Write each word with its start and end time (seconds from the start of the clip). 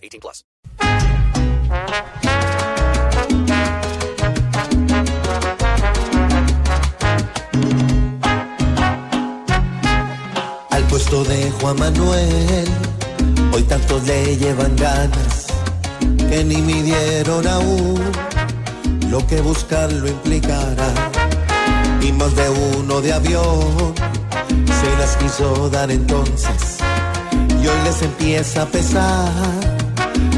18 0.00 0.20
plus. 0.20 0.44
Al 10.70 10.82
puesto 10.84 11.24
de 11.24 11.50
Juan 11.60 11.78
Manuel, 11.78 12.68
hoy 13.52 13.62
tantos 13.64 14.02
le 14.04 14.36
llevan 14.36 14.74
ganas 14.76 15.46
que 16.30 16.44
ni 16.44 16.56
midieron 16.56 17.46
aún 17.46 18.00
lo 19.10 19.26
que 19.26 19.40
buscarlo 19.40 20.08
implicará. 20.08 20.94
Y 22.00 22.12
más 22.12 22.34
de 22.34 22.48
uno 22.48 23.00
de 23.00 23.12
avión 23.12 23.94
se 24.80 24.96
las 24.98 25.16
quiso 25.16 25.68
dar 25.68 25.90
entonces. 25.90 26.78
Y 27.62 27.66
hoy 27.66 27.82
les 27.84 28.02
empieza 28.02 28.62
a 28.62 28.66
pesar 28.66 29.79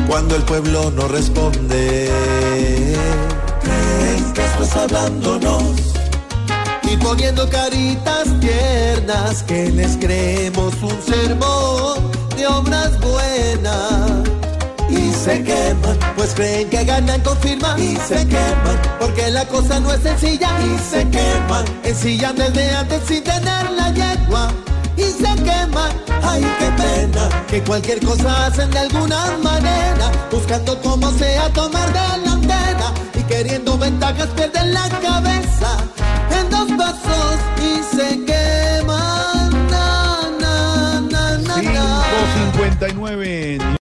cuando 0.09 0.37
el 0.37 0.42
pueblo 0.42 0.91
no 0.91 1.09
responde. 1.09 2.11
¿Creen 3.62 4.33
que 4.33 4.44
esto 4.44 4.64
es 4.64 4.77
hablándonos? 4.77 5.62
Y 6.84 6.97
poniendo 6.97 7.48
caritas 7.48 8.28
tiernas 8.41 9.42
que 9.44 9.70
les 9.70 9.97
creemos 9.97 10.75
un 10.83 11.03
sermón 11.03 12.11
de 12.36 12.47
obras 12.47 12.98
buenas. 13.00 14.28
Y 14.91 15.12
se 15.12 15.42
queman, 15.42 15.98
pues 16.16 16.34
creen 16.34 16.69
que 16.69 16.84
ganan 16.84 17.20
con 17.22 17.37
firma. 17.39 17.75
Y 17.78 17.97
se 17.97 18.27
queman, 18.27 18.78
porque 19.00 19.31
la 19.31 19.47
cosa 19.47 19.81
no 19.81 19.92
es 19.92 20.03
sencilla. 20.03 20.50
Y 20.61 20.78
se 20.91 21.09
queman, 21.09 21.64
ensillan 21.84 22.37
desde 22.37 22.70
antes 22.75 23.03
sin 23.06 23.25
tener 23.25 23.70
la 23.70 23.91
yegua 23.92 24.53
que 27.48 27.62
cualquier 27.62 28.05
cosa 28.05 28.47
hacen 28.47 28.70
de 28.70 28.78
alguna 28.78 29.36
manera, 29.42 30.11
buscando 30.30 30.80
como 30.80 31.11
sea 31.12 31.48
tomar 31.52 31.92
delantera 31.92 32.92
y 33.14 33.22
queriendo 33.25 33.77
ventajas 33.77 34.28
pierden 34.28 34.72
la 34.72 34.88
cabeza. 34.88 35.77
En 36.38 36.48
dos 36.50 36.70
pasos 36.78 37.36
y 37.60 37.97
se 37.97 38.25
queman. 38.25 39.50
Na, 39.70 40.30
na, 40.41 41.00
na, 41.00 41.38